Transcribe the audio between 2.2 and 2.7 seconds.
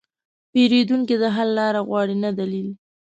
نه دلیل.